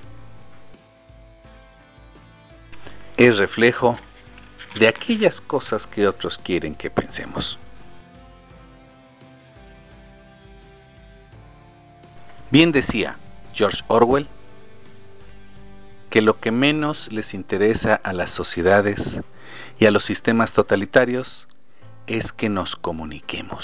es 3.17 3.38
reflejo 3.38 3.98
de 4.79 4.88
aquellas 4.88 5.34
cosas 5.41 5.82
que 5.88 6.08
otros 6.08 6.36
quieren 6.43 6.75
que 6.75 6.89
pensemos. 6.89 7.58
Bien 12.51 12.72
decía 12.72 13.15
George 13.55 13.79
Orwell 13.88 14.27
que 16.12 16.22
lo 16.22 16.39
que 16.39 16.51
menos 16.51 16.98
les 17.12 17.34
interesa 17.34 18.00
a 18.03 18.13
las 18.13 18.29
sociedades 18.36 19.00
y 19.79 19.88
a 19.88 19.91
los 19.91 20.05
sistemas 20.05 20.51
totalitarios 20.53 21.27
es 22.07 22.29
que 22.33 22.50
nos 22.50 22.74
comuniquemos. 22.77 23.63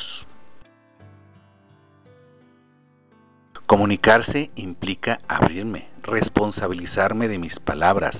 Comunicarse 3.66 4.50
implica 4.56 5.20
abrirme, 5.28 5.90
responsabilizarme 6.02 7.28
de 7.28 7.38
mis 7.38 7.54
palabras, 7.60 8.16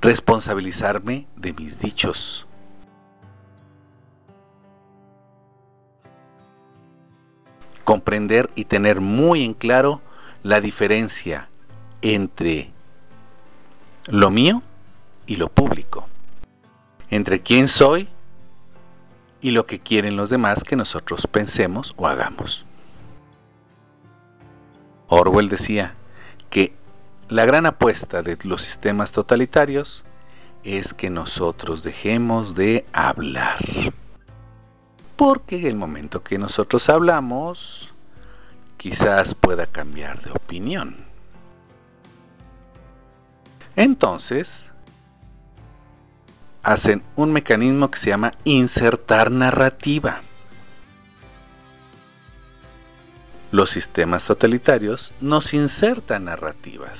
responsabilizarme 0.00 1.26
de 1.36 1.52
mis 1.52 1.76
dichos. 1.80 2.16
Comprender 7.82 8.50
y 8.54 8.66
tener 8.66 9.00
muy 9.00 9.44
en 9.44 9.54
claro 9.54 10.00
la 10.44 10.60
diferencia 10.60 11.48
entre 12.00 12.70
lo 14.06 14.30
mío 14.30 14.62
y 15.26 15.36
lo 15.36 15.48
público, 15.48 16.06
entre 17.10 17.40
quién 17.40 17.68
soy 17.80 18.08
y 19.42 19.50
lo 19.50 19.66
que 19.66 19.80
quieren 19.80 20.16
los 20.16 20.30
demás 20.30 20.58
que 20.68 20.76
nosotros 20.76 21.20
pensemos 21.30 21.92
o 21.96 22.06
hagamos. 22.06 22.64
Orwell 25.08 25.48
decía 25.48 25.94
que 26.48 26.72
la 27.28 27.44
gran 27.44 27.66
apuesta 27.66 28.22
de 28.22 28.38
los 28.44 28.62
sistemas 28.62 29.10
totalitarios 29.10 30.02
es 30.62 30.86
que 30.94 31.10
nosotros 31.10 31.82
dejemos 31.82 32.54
de 32.54 32.86
hablar. 32.92 33.58
Porque 35.16 35.56
en 35.56 35.66
el 35.66 35.74
momento 35.74 36.22
que 36.22 36.38
nosotros 36.38 36.82
hablamos, 36.88 37.58
quizás 38.76 39.34
pueda 39.40 39.66
cambiar 39.66 40.22
de 40.22 40.30
opinión. 40.30 40.96
Entonces, 43.76 44.46
hacen 46.62 47.02
un 47.16 47.32
mecanismo 47.32 47.90
que 47.90 48.00
se 48.00 48.06
llama 48.06 48.32
insertar 48.44 49.30
narrativa. 49.30 50.20
Los 53.50 53.70
sistemas 53.70 54.24
totalitarios 54.24 55.00
nos 55.20 55.52
insertan 55.52 56.24
narrativas, 56.24 56.98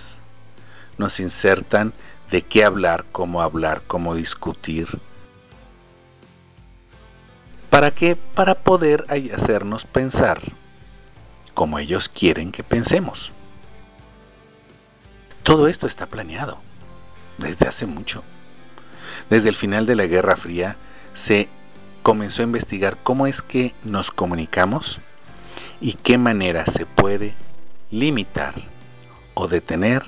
nos 0.99 1.19
insertan 1.19 1.93
de 2.31 2.43
qué 2.43 2.65
hablar, 2.65 3.05
cómo 3.13 3.41
hablar, 3.41 3.83
cómo 3.87 4.15
discutir. 4.15 4.87
¿Para 7.71 7.91
qué? 7.91 8.17
Para 8.35 8.55
poder 8.55 9.05
hacernos 9.09 9.85
pensar 9.87 10.43
como 11.55 11.79
ellos 11.79 12.05
quieren 12.19 12.53
que 12.53 12.63
pensemos. 12.63 13.19
Todo 15.43 15.69
esto 15.69 15.87
está 15.87 16.07
planeado 16.07 16.59
desde 17.39 17.69
hace 17.69 17.87
mucho. 17.87 18.23
Desde 19.31 19.49
el 19.49 19.57
final 19.57 19.87
de 19.87 19.97
la 19.97 20.07
Guerra 20.07 20.37
Fría 20.37 20.77
se 21.27 21.49
comenzó 22.03 22.43
a 22.43 22.45
investigar 22.45 22.97
cómo 23.03 23.27
es 23.27 23.41
que 23.43 23.73
nos 23.85 24.11
comunicamos 24.11 24.85
y 25.81 25.95
qué 25.95 26.19
manera 26.19 26.65
se 26.77 26.87
puede 26.87 27.35
limitar 27.91 28.55
o 29.35 29.49
detener 29.49 30.03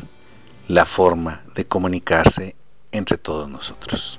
la 0.68 0.87
forma 0.87 1.42
de 1.54 1.64
comunicarse 1.64 2.54
entre 2.92 3.18
todos 3.18 3.49
nosotros. 3.49 4.18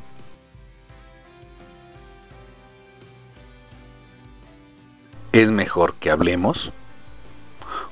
Es 5.31 5.49
mejor 5.49 5.95
que 5.95 6.11
hablemos 6.11 6.71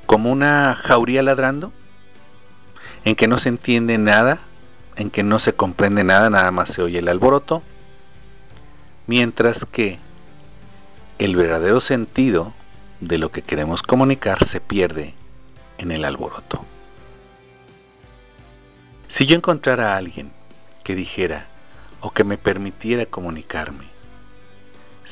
como 0.05 0.31
una 0.31 0.75
jauría 0.75 1.23
ladrando, 1.23 1.71
en 3.03 3.15
que 3.15 3.27
no 3.27 3.39
se 3.39 3.49
entiende 3.49 3.97
nada, 3.97 4.39
en 4.95 5.09
que 5.09 5.23
no 5.23 5.39
se 5.39 5.53
comprende 5.53 6.03
nada, 6.03 6.29
nada 6.29 6.51
más 6.51 6.69
se 6.75 6.81
oye 6.81 6.99
el 6.99 7.07
alboroto, 7.07 7.61
mientras 9.07 9.57
que 9.71 9.99
el 11.19 11.35
verdadero 11.35 11.81
sentido 11.81 12.53
de 12.99 13.17
lo 13.17 13.29
que 13.29 13.41
queremos 13.41 13.81
comunicar 13.81 14.37
se 14.51 14.59
pierde 14.59 15.13
en 15.77 15.91
el 15.91 16.05
alboroto. 16.05 16.63
Si 19.17 19.27
yo 19.27 19.35
encontrara 19.35 19.93
a 19.93 19.97
alguien 19.97 20.31
que 20.83 20.95
dijera 20.95 21.45
o 22.01 22.11
que 22.11 22.23
me 22.23 22.37
permitiera 22.37 23.05
comunicarme 23.05 23.93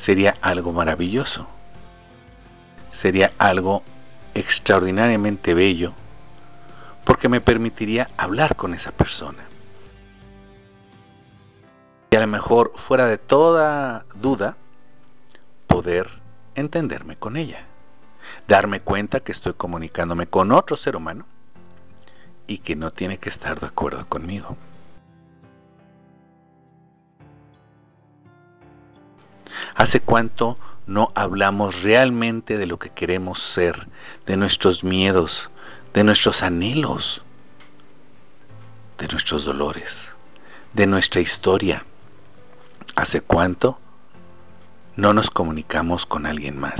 sería 0.06 0.36
algo 0.40 0.72
maravilloso. 0.72 1.46
Sería 3.00 3.32
algo 3.38 3.82
extraordinariamente 4.34 5.54
bello 5.54 5.92
porque 7.04 7.28
me 7.28 7.40
permitiría 7.40 8.08
hablar 8.16 8.56
con 8.56 8.74
esa 8.74 8.92
persona. 8.92 9.44
Mejor, 12.26 12.72
fuera 12.86 13.06
de 13.06 13.18
toda 13.18 14.04
duda, 14.14 14.56
poder 15.66 16.08
entenderme 16.54 17.16
con 17.16 17.36
ella. 17.36 17.66
Darme 18.48 18.80
cuenta 18.80 19.20
que 19.20 19.32
estoy 19.32 19.54
comunicándome 19.54 20.26
con 20.26 20.52
otro 20.52 20.76
ser 20.76 20.96
humano 20.96 21.24
y 22.46 22.58
que 22.58 22.76
no 22.76 22.90
tiene 22.90 23.18
que 23.18 23.30
estar 23.30 23.60
de 23.60 23.66
acuerdo 23.66 24.06
conmigo. 24.08 24.56
¿Hace 29.74 30.00
cuánto 30.00 30.58
no 30.86 31.10
hablamos 31.14 31.74
realmente 31.82 32.58
de 32.58 32.66
lo 32.66 32.78
que 32.78 32.90
queremos 32.90 33.38
ser, 33.54 33.86
de 34.26 34.36
nuestros 34.36 34.84
miedos, 34.84 35.30
de 35.94 36.04
nuestros 36.04 36.42
anhelos, 36.42 37.02
de 38.98 39.08
nuestros 39.08 39.44
dolores, 39.44 39.88
de 40.74 40.86
nuestra 40.86 41.20
historia? 41.20 41.84
¿Hace 43.02 43.20
cuánto 43.20 43.80
no 44.94 45.12
nos 45.12 45.28
comunicamos 45.30 46.06
con 46.06 46.24
alguien 46.24 46.56
más? 46.56 46.78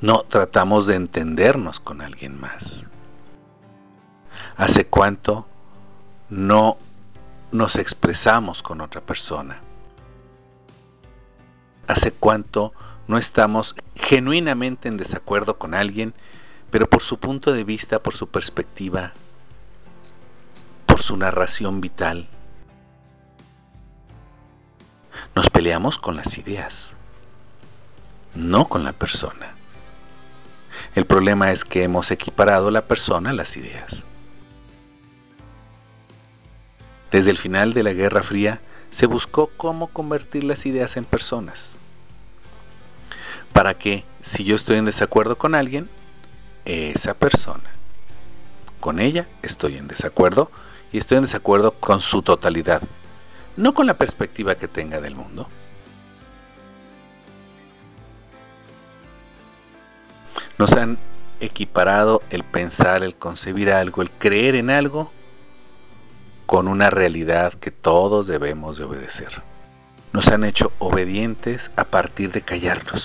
No 0.00 0.24
tratamos 0.28 0.88
de 0.88 0.96
entendernos 0.96 1.78
con 1.84 2.00
alguien 2.00 2.40
más. 2.40 2.60
¿Hace 4.56 4.86
cuánto 4.86 5.46
no 6.28 6.76
nos 7.52 7.72
expresamos 7.76 8.60
con 8.62 8.80
otra 8.80 9.00
persona? 9.00 9.60
¿Hace 11.86 12.10
cuánto 12.18 12.72
no 13.06 13.18
estamos 13.18 13.72
genuinamente 14.10 14.88
en 14.88 14.96
desacuerdo 14.96 15.56
con 15.56 15.74
alguien, 15.74 16.14
pero 16.72 16.88
por 16.88 17.04
su 17.04 17.18
punto 17.18 17.52
de 17.52 17.62
vista, 17.62 18.00
por 18.00 18.16
su 18.16 18.26
perspectiva, 18.26 19.12
por 20.84 21.00
su 21.04 21.16
narración 21.16 21.80
vital? 21.80 22.26
Nos 25.34 25.50
peleamos 25.50 25.96
con 25.98 26.16
las 26.16 26.38
ideas, 26.38 26.72
no 28.34 28.66
con 28.66 28.84
la 28.84 28.92
persona. 28.92 29.52
El 30.94 31.06
problema 31.06 31.46
es 31.46 31.62
que 31.64 31.82
hemos 31.82 32.10
equiparado 32.10 32.70
la 32.70 32.82
persona 32.82 33.30
a 33.30 33.34
las 33.34 33.56
ideas. 33.56 33.90
Desde 37.10 37.30
el 37.30 37.38
final 37.38 37.74
de 37.74 37.82
la 37.82 37.92
Guerra 37.92 38.22
Fría 38.22 38.60
se 39.00 39.06
buscó 39.06 39.50
cómo 39.56 39.88
convertir 39.88 40.44
las 40.44 40.64
ideas 40.64 40.96
en 40.96 41.04
personas 41.04 41.58
para 43.52 43.74
que 43.74 44.04
si 44.36 44.44
yo 44.44 44.56
estoy 44.56 44.78
en 44.78 44.84
desacuerdo 44.84 45.36
con 45.36 45.56
alguien, 45.56 45.88
esa 46.64 47.14
persona, 47.14 47.70
con 48.80 48.98
ella 49.00 49.26
estoy 49.42 49.76
en 49.76 49.86
desacuerdo 49.86 50.50
y 50.92 50.98
estoy 50.98 51.18
en 51.18 51.26
desacuerdo 51.26 51.72
con 51.72 52.00
su 52.00 52.22
totalidad, 52.22 52.82
no 53.56 53.74
con 53.74 53.86
la 53.86 53.94
perspectiva 53.94 54.54
que 54.56 54.68
tenga 54.68 55.00
del 55.00 55.14
mundo. 55.14 55.48
Nos 60.58 60.70
han 60.72 60.98
equiparado 61.40 62.22
el 62.30 62.44
pensar, 62.44 63.02
el 63.02 63.16
concebir 63.16 63.70
algo, 63.70 64.02
el 64.02 64.10
creer 64.10 64.54
en 64.54 64.70
algo 64.70 65.12
con 66.46 66.68
una 66.68 66.90
realidad 66.90 67.54
que 67.54 67.70
todos 67.70 68.26
debemos 68.26 68.78
de 68.78 68.84
obedecer. 68.84 69.30
Nos 70.12 70.26
han 70.28 70.44
hecho 70.44 70.72
obedientes 70.78 71.60
a 71.76 71.84
partir 71.84 72.30
de 72.30 72.42
callarnos 72.42 73.02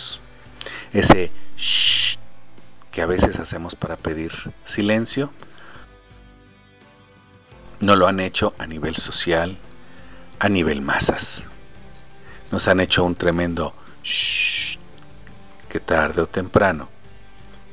ese 0.94 1.32
shh 1.58 2.18
que 2.92 3.02
a 3.02 3.06
veces 3.06 3.36
hacemos 3.40 3.76
para 3.76 3.96
pedir 3.96 4.32
silencio, 4.76 5.32
no 7.80 7.94
lo 7.94 8.08
han 8.08 8.20
hecho 8.20 8.54
a 8.58 8.66
nivel 8.66 8.96
social, 8.96 9.58
a 10.40 10.50
nivel 10.50 10.82
masas. 10.82 11.24
Nos 12.52 12.68
han 12.68 12.80
hecho 12.80 13.04
un 13.04 13.16
tremendo 13.16 13.74
shh 14.04 14.78
que 15.70 15.80
tarde 15.80 16.22
o 16.22 16.28
temprano 16.28 16.90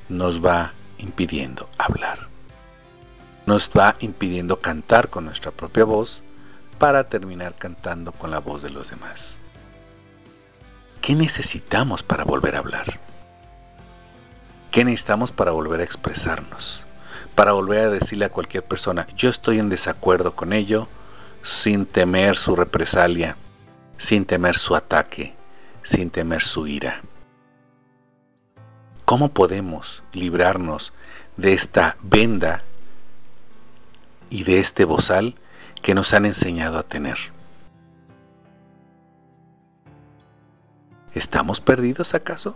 nos 0.08 0.44
va 0.44 0.72
impidiendo 0.98 1.68
hablar. 1.78 2.28
Nos 3.46 3.62
va 3.76 3.96
impidiendo 4.00 4.56
cantar 4.58 5.08
con 5.08 5.24
nuestra 5.24 5.50
propia 5.50 5.84
voz 5.84 6.10
para 6.78 7.04
terminar 7.04 7.54
cantando 7.54 8.12
con 8.12 8.30
la 8.30 8.38
voz 8.38 8.62
de 8.62 8.70
los 8.70 8.88
demás. 8.90 9.18
¿Qué 11.00 11.14
necesitamos 11.14 12.02
para 12.02 12.24
volver 12.24 12.56
a 12.56 12.58
hablar? 12.58 12.98
¿Qué 14.72 14.84
necesitamos 14.84 15.30
para 15.30 15.52
volver 15.52 15.80
a 15.80 15.84
expresarnos? 15.84 16.82
Para 17.34 17.52
volver 17.52 17.86
a 17.86 17.90
decirle 17.90 18.24
a 18.24 18.30
cualquier 18.30 18.64
persona, 18.64 19.06
yo 19.16 19.30
estoy 19.30 19.58
en 19.58 19.68
desacuerdo 19.68 20.34
con 20.34 20.52
ello, 20.52 20.88
sin 21.66 21.84
temer 21.86 22.36
su 22.44 22.54
represalia, 22.54 23.34
sin 24.08 24.24
temer 24.24 24.56
su 24.56 24.76
ataque, 24.76 25.34
sin 25.90 26.10
temer 26.10 26.40
su 26.54 26.68
ira. 26.68 27.00
¿Cómo 29.04 29.30
podemos 29.30 29.84
librarnos 30.12 30.92
de 31.36 31.54
esta 31.54 31.96
venda 32.04 32.62
y 34.30 34.44
de 34.44 34.60
este 34.60 34.84
bozal 34.84 35.34
que 35.82 35.92
nos 35.92 36.06
han 36.12 36.26
enseñado 36.26 36.78
a 36.78 36.84
tener? 36.84 37.16
¿Estamos 41.14 41.60
perdidos 41.62 42.14
acaso? 42.14 42.54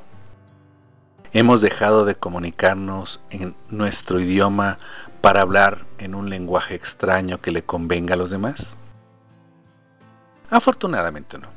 ¿Hemos 1.33 1.61
dejado 1.61 2.05
de 2.05 2.15
comunicarnos 2.15 3.21
en 3.31 3.57
nuestro 3.71 4.21
idioma 4.21 4.79
para 5.21 5.41
hablar 5.41 5.79
en 5.99 6.15
un 6.15 6.31
lenguaje 6.31 6.77
extraño 6.77 7.41
que 7.41 7.51
le 7.51 7.63
convenga 7.63 8.15
a 8.15 8.17
los 8.17 8.31
demás? 8.31 8.55
Afortunadamente 10.51 11.39
no. 11.39 11.49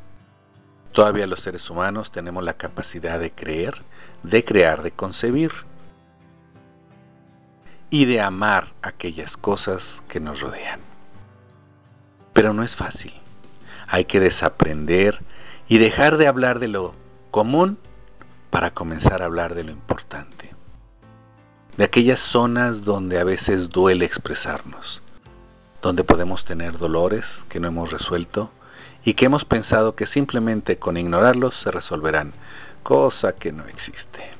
Todavía 0.91 1.25
los 1.25 1.39
seres 1.41 1.67
humanos 1.69 2.11
tenemos 2.11 2.43
la 2.43 2.53
capacidad 2.53 3.19
de 3.19 3.31
creer, 3.31 3.75
de 4.21 4.45
crear, 4.45 4.83
de 4.83 4.91
concebir 4.91 5.51
y 7.89 8.05
de 8.05 8.21
amar 8.21 8.67
aquellas 8.83 9.35
cosas 9.37 9.81
que 10.09 10.19
nos 10.19 10.39
rodean. 10.39 10.79
Pero 12.33 12.53
no 12.53 12.63
es 12.63 12.73
fácil. 12.75 13.13
Hay 13.87 14.05
que 14.05 14.19
desaprender 14.19 15.19
y 15.67 15.79
dejar 15.79 16.17
de 16.17 16.27
hablar 16.27 16.59
de 16.59 16.67
lo 16.67 16.93
común 17.31 17.79
para 18.51 18.71
comenzar 18.71 19.23
a 19.23 19.25
hablar 19.25 19.55
de 19.55 19.63
lo 19.63 19.71
importante, 19.71 20.51
de 21.77 21.83
aquellas 21.83 22.19
zonas 22.31 22.83
donde 22.83 23.19
a 23.19 23.23
veces 23.23 23.69
duele 23.69 24.05
expresarnos, 24.05 25.01
donde 25.81 26.03
podemos 26.03 26.45
tener 26.45 26.77
dolores 26.77 27.25
que 27.49 27.59
no 27.59 27.67
hemos 27.67 27.91
resuelto 27.91 28.51
y 29.05 29.13
que 29.13 29.25
hemos 29.25 29.43
pensado 29.45 29.95
que 29.95 30.07
simplemente 30.07 30.77
con 30.77 30.97
ignorarlos 30.97 31.53
se 31.61 31.71
resolverán, 31.71 32.33
cosa 32.83 33.33
que 33.33 33.51
no 33.51 33.65
existe. 33.65 34.31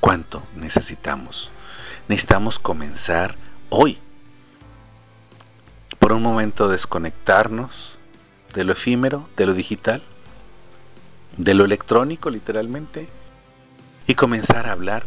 ¿Cuánto 0.00 0.42
necesitamos? 0.56 1.50
Necesitamos 2.08 2.58
comenzar 2.58 3.36
hoy. 3.70 3.98
Por 5.98 6.12
un 6.12 6.22
momento 6.22 6.68
desconectarnos 6.68 7.70
de 8.54 8.64
lo 8.64 8.72
efímero, 8.72 9.28
de 9.36 9.46
lo 9.46 9.54
digital, 9.54 10.02
de 11.36 11.54
lo 11.54 11.64
electrónico 11.64 12.30
literalmente, 12.30 13.08
y 14.06 14.14
comenzar 14.14 14.66
a 14.66 14.72
hablar 14.72 15.04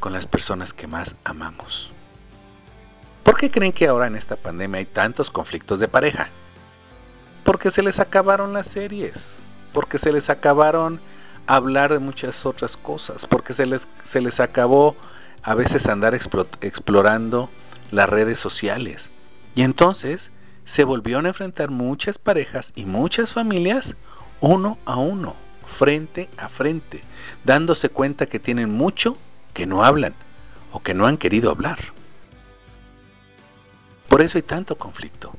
con 0.00 0.12
las 0.12 0.26
personas 0.26 0.72
que 0.72 0.86
más 0.86 1.08
amamos. 1.24 1.93
¿Por 3.24 3.38
qué 3.38 3.50
creen 3.50 3.72
que 3.72 3.88
ahora 3.88 4.06
en 4.06 4.16
esta 4.16 4.36
pandemia 4.36 4.80
hay 4.80 4.86
tantos 4.86 5.30
conflictos 5.30 5.80
de 5.80 5.88
pareja? 5.88 6.28
Porque 7.42 7.70
se 7.70 7.82
les 7.82 7.98
acabaron 7.98 8.52
las 8.52 8.66
series, 8.68 9.14
porque 9.72 9.98
se 9.98 10.12
les 10.12 10.28
acabaron 10.28 11.00
hablar 11.46 11.92
de 11.92 11.98
muchas 11.98 12.34
otras 12.44 12.70
cosas, 12.76 13.16
porque 13.30 13.54
se 13.54 13.64
les, 13.64 13.80
se 14.12 14.20
les 14.20 14.38
acabó 14.40 14.94
a 15.42 15.54
veces 15.54 15.84
andar 15.86 16.14
explorando 16.14 17.48
las 17.90 18.08
redes 18.08 18.38
sociales. 18.40 19.00
Y 19.54 19.62
entonces 19.62 20.20
se 20.76 20.84
volvieron 20.84 21.24
a 21.24 21.30
enfrentar 21.30 21.70
muchas 21.70 22.18
parejas 22.18 22.66
y 22.74 22.84
muchas 22.84 23.32
familias 23.32 23.84
uno 24.40 24.76
a 24.84 24.96
uno, 24.96 25.34
frente 25.78 26.28
a 26.36 26.48
frente, 26.50 27.00
dándose 27.44 27.88
cuenta 27.88 28.26
que 28.26 28.38
tienen 28.38 28.70
mucho 28.70 29.14
que 29.54 29.64
no 29.64 29.82
hablan 29.82 30.12
o 30.72 30.80
que 30.80 30.92
no 30.92 31.06
han 31.06 31.16
querido 31.16 31.50
hablar. 31.50 31.78
Por 34.14 34.22
eso 34.22 34.38
hay 34.38 34.42
tanto 34.42 34.76
conflicto. 34.76 35.32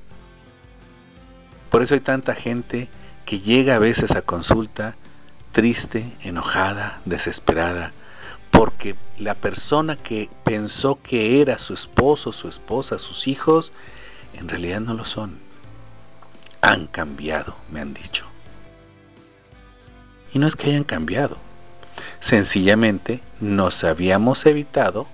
Por 1.72 1.82
eso 1.82 1.94
hay 1.94 2.02
tanta 2.02 2.36
gente 2.36 2.90
que 3.26 3.40
llega 3.40 3.78
a 3.78 3.80
veces 3.80 4.12
a 4.12 4.22
consulta 4.22 4.96
triste, 5.54 6.12
enojada, 6.26 7.00
desesperada, 7.06 7.94
porque 8.52 8.96
la 9.18 9.34
persona 9.36 9.96
que 9.96 10.30
pensó 10.44 11.00
que 11.02 11.40
era 11.42 11.58
su 11.60 11.74
esposo, 11.74 12.34
su 12.34 12.50
esposa, 12.50 12.98
sus 12.98 13.30
hijos, 13.30 13.72
en 14.34 14.50
realidad 14.50 14.82
no 14.82 14.94
lo 14.94 15.06
son. 15.06 15.40
han 16.60 16.88
cambiado, 16.88 17.56
me 17.72 17.80
han 17.80 17.94
dicho. 17.94 18.26
Y 20.34 20.40
no 20.40 20.50
es 20.50 20.56
que 20.56 20.68
hayan 20.68 20.84
cambiado, 20.84 21.38
sencillamente 22.30 23.22
nos 23.40 23.82
habíamos 23.86 24.46
evitado 24.46 25.08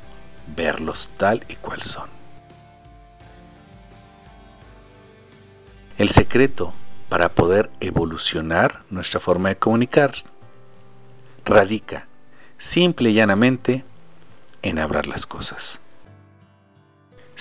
verlos 0.47 0.97
tal 1.19 1.45
y 1.47 1.57
cual 1.57 1.83
son. 1.93 2.20
El 6.01 6.11
secreto 6.15 6.71
para 7.09 7.29
poder 7.29 7.69
evolucionar 7.79 8.81
nuestra 8.89 9.19
forma 9.19 9.49
de 9.49 9.57
comunicar 9.57 10.11
radica 11.45 12.07
simple 12.73 13.11
y 13.11 13.13
llanamente 13.13 13.83
en 14.63 14.79
hablar 14.79 15.05
las 15.05 15.23
cosas. 15.27 15.61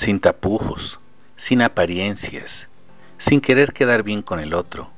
Sin 0.05 0.21
tapujos, 0.21 0.99
sin 1.49 1.65
apariencias, 1.65 2.51
sin 3.31 3.41
querer 3.41 3.73
quedar 3.73 4.03
bien 4.03 4.21
con 4.21 4.41
el 4.41 4.53
otro. 4.53 4.91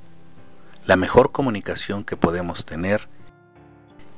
La 0.87 0.97
mejor 0.97 1.31
comunicación 1.31 2.03
que 2.03 2.17
podemos 2.17 2.67
tener 2.67 3.07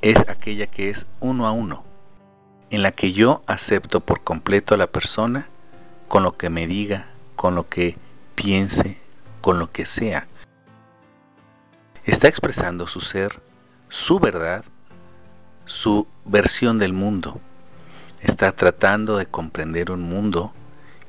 es 0.00 0.18
aquella 0.26 0.68
que 0.68 0.88
es 0.88 0.98
uno 1.20 1.46
a 1.46 1.52
uno, 1.52 1.83
en 2.70 2.80
la 2.80 2.92
que 2.92 3.12
yo 3.12 3.42
acepto 3.46 4.00
por 4.00 4.24
completo 4.24 4.74
a 4.74 4.78
la 4.78 4.87
persona 4.87 5.48
con 6.09 6.22
lo 6.22 6.38
que 6.38 6.48
me 6.48 6.66
diga, 6.66 7.09
con 7.37 7.54
lo 7.54 7.68
que 7.68 7.98
piense, 8.37 9.03
con 9.44 9.59
lo 9.59 9.70
que 9.70 9.85
sea. 9.98 10.26
Está 12.07 12.28
expresando 12.28 12.87
su 12.87 12.98
ser, 13.02 13.30
su 14.07 14.18
verdad, 14.18 14.64
su 15.83 16.07
versión 16.24 16.78
del 16.78 16.94
mundo. 16.94 17.38
Está 18.22 18.52
tratando 18.52 19.18
de 19.18 19.26
comprender 19.26 19.90
un 19.90 20.00
mundo 20.00 20.54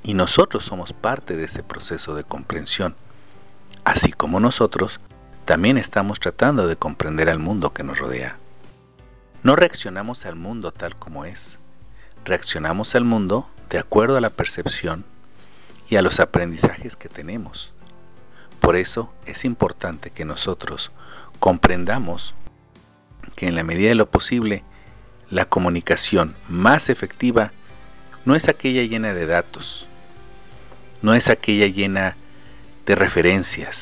y 0.03 0.15
nosotros 0.15 0.65
somos 0.65 0.91
parte 0.91 1.37
de 1.37 1.45
ese 1.45 1.63
proceso 1.63 2.13
de 2.13 2.25
comprensión. 2.25 2.95
Así 3.85 4.11
como 4.11 4.41
nosotros, 4.41 4.91
también 5.45 5.77
estamos 5.77 6.19
tratando 6.19 6.67
de 6.67 6.75
comprender 6.75 7.29
al 7.29 7.39
mundo 7.39 7.69
que 7.69 7.83
nos 7.83 7.97
rodea. 7.97 8.35
No 9.43 9.55
reaccionamos 9.55 10.25
al 10.25 10.35
mundo 10.35 10.73
tal 10.73 10.97
como 10.97 11.23
es, 11.23 11.39
reaccionamos 12.25 12.93
al 12.95 13.05
mundo 13.05 13.47
de 13.69 13.79
acuerdo 13.79 14.17
a 14.17 14.21
la 14.21 14.29
percepción 14.29 15.05
y 15.89 15.95
a 15.95 16.01
los 16.01 16.19
aprendizajes 16.19 16.97
que 16.97 17.07
tenemos. 17.07 17.71
Por 18.65 18.77
eso 18.77 19.13
es 19.27 19.45
importante 19.45 20.09
que 20.09 20.25
nosotros 20.25 20.89
comprendamos 21.39 22.33
que 23.35 23.45
en 23.45 23.53
la 23.53 23.61
medida 23.61 23.89
de 23.89 23.95
lo 23.95 24.07
posible 24.07 24.63
la 25.29 25.45
comunicación 25.45 26.33
más 26.49 26.89
efectiva 26.89 27.51
no 28.25 28.35
es 28.35 28.43
aquella 28.49 28.81
llena 28.81 29.13
de 29.13 29.27
datos, 29.27 29.85
no 31.03 31.13
es 31.13 31.27
aquella 31.27 31.67
llena 31.67 32.15
de 32.87 32.95
referencias, 32.95 33.75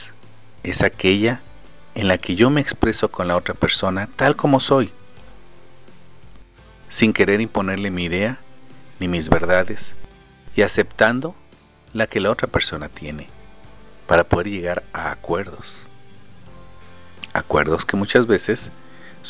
es 0.63 0.82
aquella 0.82 1.39
en 1.96 2.10
la 2.10 2.17
que 2.17 2.36
yo 2.36 2.50
me 2.50 2.60
expreso 2.60 3.10
con 3.10 3.30
la 3.30 3.38
otra 3.38 3.54
persona 3.54 4.10
tal 4.17 4.36
como 4.36 4.60
soy, 4.60 4.91
sin 7.00 7.13
querer 7.13 7.39
imponerle 7.39 7.89
mi 7.89 8.04
idea 8.04 8.38
ni 9.00 9.08
mis 9.08 9.30
verdades 9.30 9.80
y 10.58 10.62
aceptando 10.62 11.36
la 11.93 12.08
que 12.08 12.19
la 12.19 12.32
otra 12.32 12.50
persona 12.50 12.89
tiene 12.89 13.30
para 14.08 14.24
poder 14.24 14.48
llegar 14.48 14.84
a 14.94 15.12
acuerdos. 15.12 15.66
Acuerdos 17.34 17.84
que 17.86 17.98
muchas 17.98 18.28
veces 18.28 18.60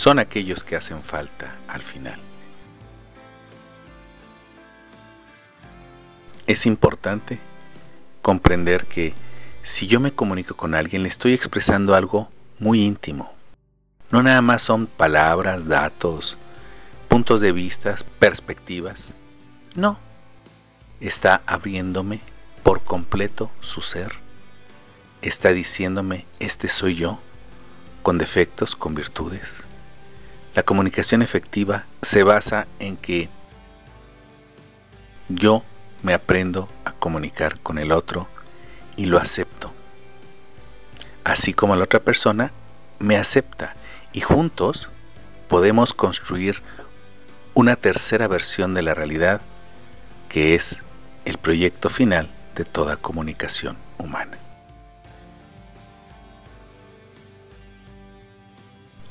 son 0.03 0.19
aquellos 0.19 0.63
que 0.63 0.75
hacen 0.75 1.01
falta 1.03 1.55
al 1.67 1.81
final. 1.81 2.19
Es 6.45 6.65
importante 6.65 7.39
comprender 8.21 8.85
que 8.87 9.13
si 9.77 9.87
yo 9.87 9.99
me 9.99 10.11
comunico 10.11 10.55
con 10.55 10.75
alguien 10.75 11.03
le 11.03 11.09
estoy 11.09 11.33
expresando 11.33 11.95
algo 11.95 12.29
muy 12.59 12.83
íntimo. 12.83 13.31
No 14.11 14.21
nada 14.21 14.41
más 14.41 14.61
son 14.63 14.87
palabras, 14.87 15.67
datos, 15.67 16.37
puntos 17.07 17.41
de 17.41 17.51
vista, 17.51 17.97
perspectivas. 18.19 18.97
No. 19.75 19.97
Está 20.99 21.41
abriéndome 21.45 22.19
por 22.63 22.83
completo 22.83 23.49
su 23.61 23.81
ser. 23.81 24.22
Está 25.23 25.53
diciéndome, 25.53 26.25
este 26.41 26.69
soy 26.81 26.97
yo, 26.97 27.17
con 28.01 28.17
defectos, 28.17 28.75
con 28.75 28.93
virtudes. 28.93 29.41
La 30.53 30.63
comunicación 30.63 31.21
efectiva 31.21 31.85
se 32.11 32.25
basa 32.25 32.67
en 32.79 32.97
que 32.97 33.29
yo 35.29 35.63
me 36.03 36.13
aprendo 36.13 36.67
a 36.83 36.91
comunicar 36.91 37.59
con 37.59 37.77
el 37.77 37.93
otro 37.93 38.27
y 38.97 39.05
lo 39.05 39.17
acepto. 39.17 39.71
Así 41.23 41.53
como 41.53 41.77
la 41.77 41.85
otra 41.85 42.01
persona 42.01 42.51
me 42.99 43.15
acepta 43.15 43.75
y 44.11 44.19
juntos 44.19 44.89
podemos 45.47 45.93
construir 45.93 46.61
una 47.53 47.77
tercera 47.77 48.27
versión 48.27 48.73
de 48.73 48.81
la 48.81 48.93
realidad 48.93 49.39
que 50.27 50.55
es 50.55 50.63
el 51.23 51.37
proyecto 51.37 51.89
final 51.91 52.27
de 52.55 52.65
toda 52.65 52.97
comunicación 52.97 53.77
humana. 53.97 54.37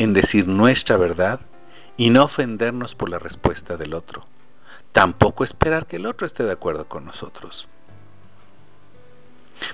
En 0.03 0.12
decir 0.12 0.49
nuestra 0.49 0.97
verdad 0.97 1.41
y 1.97 2.11
no 2.11 2.25
ofendernos 2.25 2.95
por 2.95 3.09
la 3.09 3.19
respuesta 3.19 3.77
del 3.77 3.95
otro 3.95 4.27
tampoco 4.93 5.45
esperar 5.45 5.87
que 5.87 5.97
el 5.97 6.07
otro 6.07 6.27
esté 6.27 6.45
de 6.45 6.53
acuerdo 6.53 6.85
con 6.87 7.05
nosotros. 7.05 7.67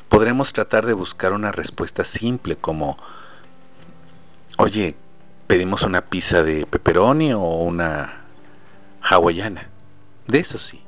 Podremos 0.09 0.53
tratar 0.53 0.87
de 0.87 0.93
buscar 0.93 1.33
una 1.33 1.53
respuesta 1.53 2.05
simple 2.19 2.57
como, 2.57 2.97
oye, 4.59 4.95
pedimos 5.47 5.83
una 5.83 6.03
pizza 6.03 6.43
de 6.43 6.67
pepperoni 6.67 7.33
o 7.33 7.41
una 7.41 8.25
hawaiana. 9.03 9.69
De 10.27 10.41
eso 10.41 10.59
sí. 10.71 10.81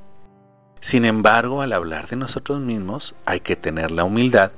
Sin 0.90 1.04
embargo, 1.04 1.62
al 1.62 1.72
hablar 1.72 2.08
de 2.08 2.16
nosotros 2.16 2.60
mismos, 2.60 3.14
hay 3.26 3.40
que 3.40 3.56
tener 3.56 3.90
la 3.90 4.04
humildad 4.04 4.52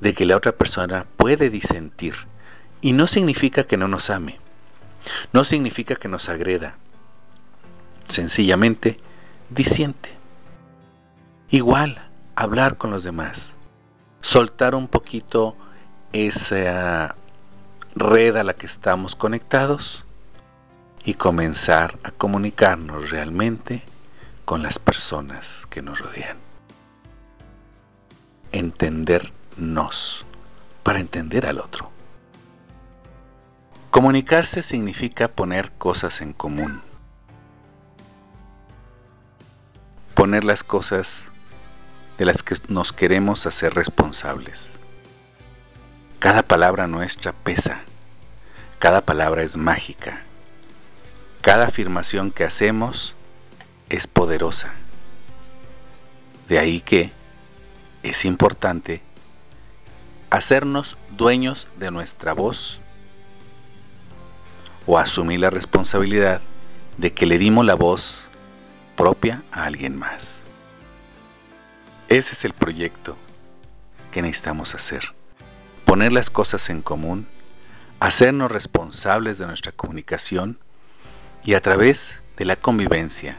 de 0.00 0.14
que 0.14 0.24
la 0.24 0.36
otra 0.36 0.52
persona 0.52 1.06
puede 1.16 1.50
disentir. 1.50 2.14
Y 2.80 2.92
no 2.92 3.06
significa 3.08 3.64
que 3.64 3.76
no 3.76 3.88
nos 3.88 4.08
ame. 4.10 4.38
No 5.32 5.44
significa 5.44 5.96
que 5.96 6.08
nos 6.08 6.28
agreda. 6.28 6.74
Sencillamente 8.14 8.98
disiente. 9.50 10.10
Igual, 11.50 12.00
hablar 12.34 12.76
con 12.76 12.90
los 12.90 13.04
demás, 13.04 13.36
soltar 14.32 14.74
un 14.74 14.88
poquito 14.88 15.56
esa 16.12 17.14
red 17.94 18.36
a 18.36 18.44
la 18.44 18.54
que 18.54 18.66
estamos 18.66 19.14
conectados 19.14 19.80
y 21.04 21.14
comenzar 21.14 21.98
a 22.02 22.10
comunicarnos 22.10 23.10
realmente 23.10 23.82
con 24.44 24.62
las 24.62 24.78
personas 24.80 25.44
que 25.70 25.82
nos 25.82 25.98
rodean. 25.98 26.36
Entendernos 28.52 29.94
para 30.82 31.00
entender 31.00 31.46
al 31.46 31.60
otro. 31.60 31.95
Comunicarse 33.96 34.62
significa 34.64 35.26
poner 35.28 35.72
cosas 35.78 36.12
en 36.20 36.34
común 36.34 36.82
poner 40.14 40.44
las 40.44 40.62
cosas 40.64 41.06
de 42.18 42.26
las 42.26 42.36
que 42.42 42.56
nos 42.68 42.92
queremos 42.92 43.46
hacer 43.46 43.72
responsables. 43.72 44.54
Cada 46.18 46.42
palabra 46.42 46.86
nuestra 46.86 47.32
pesa, 47.32 47.80
cada 48.80 49.00
palabra 49.00 49.44
es 49.44 49.56
mágica, 49.56 50.20
cada 51.40 51.64
afirmación 51.64 52.32
que 52.32 52.44
hacemos 52.44 53.14
es 53.88 54.06
poderosa. 54.08 54.74
De 56.50 56.58
ahí 56.62 56.82
que 56.82 57.12
es 58.02 58.24
importante 58.26 59.00
hacernos 60.28 60.86
dueños 61.16 61.66
de 61.78 61.90
nuestra 61.90 62.34
voz 62.34 62.58
o 64.86 64.98
asumir 64.98 65.40
la 65.40 65.50
responsabilidad 65.50 66.40
de 66.96 67.10
que 67.12 67.26
le 67.26 67.38
dimos 67.38 67.66
la 67.66 67.74
voz 67.74 68.00
propia 68.96 69.42
a 69.52 69.64
alguien 69.64 69.96
más. 69.96 70.20
Ese 72.08 72.28
es 72.32 72.44
el 72.44 72.52
proyecto 72.52 73.16
que 74.12 74.22
necesitamos 74.22 74.72
hacer. 74.74 75.02
Poner 75.84 76.12
las 76.12 76.30
cosas 76.30 76.60
en 76.68 76.82
común, 76.82 77.26
hacernos 78.00 78.50
responsables 78.50 79.38
de 79.38 79.46
nuestra 79.46 79.72
comunicación 79.72 80.58
y 81.44 81.54
a 81.54 81.60
través 81.60 81.98
de 82.36 82.44
la 82.44 82.56
convivencia 82.56 83.36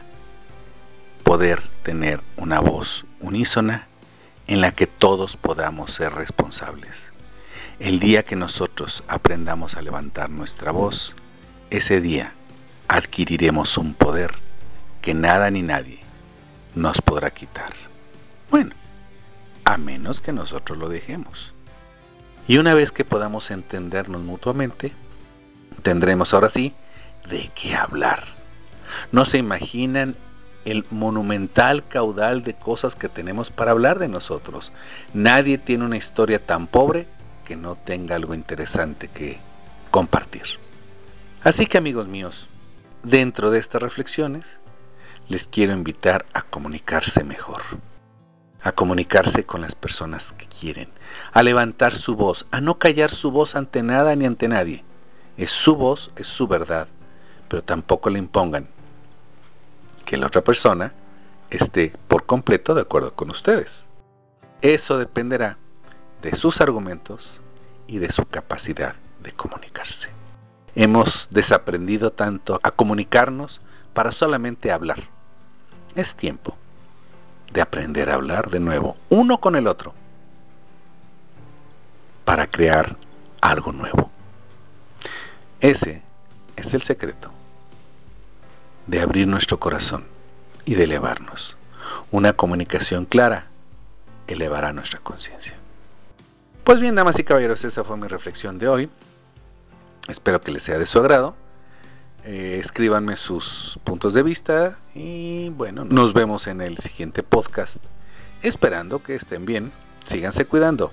poder 1.24 1.62
tener 1.82 2.20
una 2.36 2.60
voz 2.60 2.88
unísona 3.20 3.86
en 4.46 4.60
la 4.60 4.72
que 4.72 4.86
todos 4.86 5.36
podamos 5.36 5.92
ser 5.94 6.12
responsables. 6.12 6.92
El 7.78 8.00
día 8.00 8.22
que 8.22 8.34
nosotros 8.34 9.02
aprendamos 9.06 9.74
a 9.74 9.82
levantar 9.82 10.30
nuestra 10.30 10.72
voz, 10.72 11.14
ese 11.70 12.00
día 12.00 12.32
adquiriremos 12.88 13.76
un 13.76 13.94
poder 13.94 14.32
que 15.02 15.14
nada 15.14 15.50
ni 15.50 15.62
nadie 15.62 16.00
nos 16.74 16.96
podrá 17.04 17.30
quitar. 17.30 17.72
Bueno, 18.50 18.70
a 19.64 19.76
menos 19.76 20.20
que 20.20 20.32
nosotros 20.32 20.78
lo 20.78 20.88
dejemos. 20.88 21.36
Y 22.46 22.58
una 22.58 22.74
vez 22.74 22.90
que 22.92 23.04
podamos 23.04 23.50
entendernos 23.50 24.22
mutuamente, 24.22 24.92
tendremos 25.82 26.32
ahora 26.32 26.50
sí 26.54 26.72
de 27.28 27.50
qué 27.60 27.74
hablar. 27.74 28.24
No 29.12 29.26
se 29.26 29.38
imaginan 29.38 30.16
el 30.64 30.84
monumental 30.90 31.84
caudal 31.88 32.42
de 32.42 32.54
cosas 32.54 32.94
que 32.94 33.08
tenemos 33.08 33.50
para 33.50 33.72
hablar 33.72 33.98
de 33.98 34.08
nosotros. 34.08 34.70
Nadie 35.12 35.58
tiene 35.58 35.84
una 35.84 35.98
historia 35.98 36.38
tan 36.38 36.66
pobre 36.66 37.06
que 37.46 37.56
no 37.56 37.76
tenga 37.76 38.16
algo 38.16 38.34
interesante 38.34 39.08
que 39.08 39.38
compartir. 39.90 40.44
Así 41.44 41.66
que 41.66 41.78
amigos 41.78 42.08
míos, 42.08 42.34
dentro 43.04 43.50
de 43.50 43.60
estas 43.60 43.80
reflexiones, 43.80 44.44
les 45.28 45.46
quiero 45.48 45.72
invitar 45.72 46.26
a 46.34 46.42
comunicarse 46.42 47.22
mejor, 47.22 47.62
a 48.60 48.72
comunicarse 48.72 49.44
con 49.44 49.60
las 49.60 49.74
personas 49.76 50.22
que 50.36 50.46
quieren, 50.60 50.88
a 51.32 51.42
levantar 51.44 52.00
su 52.00 52.16
voz, 52.16 52.44
a 52.50 52.60
no 52.60 52.78
callar 52.78 53.14
su 53.16 53.30
voz 53.30 53.54
ante 53.54 53.84
nada 53.84 54.16
ni 54.16 54.26
ante 54.26 54.48
nadie. 54.48 54.82
Es 55.36 55.48
su 55.64 55.76
voz, 55.76 56.10
es 56.16 56.26
su 56.36 56.48
verdad, 56.48 56.88
pero 57.48 57.62
tampoco 57.62 58.10
le 58.10 58.18
impongan 58.18 58.66
que 60.06 60.16
la 60.16 60.26
otra 60.26 60.42
persona 60.42 60.92
esté 61.50 61.92
por 62.08 62.26
completo 62.26 62.74
de 62.74 62.82
acuerdo 62.82 63.14
con 63.14 63.30
ustedes. 63.30 63.68
Eso 64.60 64.98
dependerá 64.98 65.56
de 66.20 66.36
sus 66.38 66.60
argumentos 66.60 67.20
y 67.86 67.98
de 67.98 68.10
su 68.12 68.24
capacidad 68.26 68.96
de 69.22 69.32
comunicarse. 69.32 69.67
Hemos 70.80 71.08
desaprendido 71.30 72.12
tanto 72.12 72.60
a 72.62 72.70
comunicarnos 72.70 73.60
para 73.94 74.12
solamente 74.12 74.70
hablar. 74.70 75.02
Es 75.96 76.06
tiempo 76.18 76.56
de 77.52 77.60
aprender 77.60 78.08
a 78.08 78.14
hablar 78.14 78.48
de 78.48 78.60
nuevo, 78.60 78.96
uno 79.08 79.38
con 79.38 79.56
el 79.56 79.66
otro, 79.66 79.92
para 82.24 82.46
crear 82.46 82.94
algo 83.40 83.72
nuevo. 83.72 84.08
Ese 85.58 86.00
es 86.54 86.72
el 86.72 86.86
secreto 86.86 87.32
de 88.86 89.00
abrir 89.00 89.26
nuestro 89.26 89.58
corazón 89.58 90.04
y 90.64 90.76
de 90.76 90.84
elevarnos. 90.84 91.56
Una 92.12 92.34
comunicación 92.34 93.04
clara 93.04 93.46
elevará 94.28 94.72
nuestra 94.72 95.00
conciencia. 95.00 95.54
Pues 96.62 96.78
bien, 96.78 96.94
damas 96.94 97.18
y 97.18 97.24
caballeros, 97.24 97.64
esa 97.64 97.82
fue 97.82 97.96
mi 97.96 98.06
reflexión 98.06 98.60
de 98.60 98.68
hoy. 98.68 98.90
Espero 100.08 100.40
que 100.40 100.52
les 100.52 100.62
sea 100.64 100.78
de 100.78 100.86
su 100.86 100.98
agrado. 100.98 101.36
Eh, 102.24 102.62
escríbanme 102.64 103.16
sus 103.18 103.44
puntos 103.84 104.12
de 104.12 104.22
vista 104.22 104.78
y 104.94 105.50
bueno, 105.50 105.84
nos 105.84 106.12
vemos 106.12 106.46
en 106.46 106.60
el 106.60 106.76
siguiente 106.78 107.22
podcast. 107.22 107.76
Esperando 108.42 109.02
que 109.02 109.16
estén 109.16 109.46
bien, 109.46 109.72
síganse 110.08 110.44
cuidando. 110.44 110.90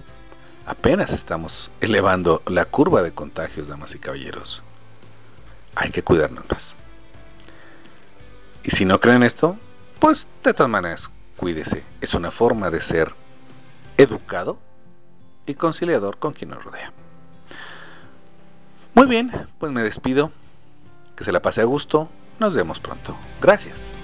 Apenas 0.66 1.10
estamos 1.12 1.52
elevando 1.80 2.42
la 2.48 2.66
curva 2.66 3.02
de 3.02 3.12
contagios, 3.12 3.68
damas 3.68 3.94
y 3.94 4.00
caballeros. 4.00 4.62
Hay 5.76 5.92
que 5.92 6.04
cuidarnos 6.04 6.50
más. 6.50 6.62
Y 8.64 8.72
si 8.78 8.86
no 8.86 9.00
creen 9.00 9.24
esto, 9.24 9.58
pues 10.00 10.18
de 10.44 10.54
todas 10.54 10.72
maneras, 10.72 11.02
cuídese. 11.38 11.84
Es 12.02 12.14
una 12.14 12.32
forma 12.32 12.70
de 12.70 12.82
ser 12.88 13.12
educado 13.98 14.58
y 15.46 15.54
conciliador 15.54 16.18
con 16.18 16.34
quien 16.34 16.50
nos 16.52 16.64
rodea. 16.64 16.92
Muy 18.96 19.08
bien, 19.08 19.30
pues 19.60 19.72
me 19.72 19.84
despido. 19.84 20.32
Que 21.18 21.26
se 21.26 21.32
la 21.32 21.42
pase 21.42 21.62
a 21.62 21.66
gusto. 21.66 22.10
Nos 22.40 22.56
vemos 22.56 22.80
pronto. 22.80 23.16
Gracias. 23.42 23.95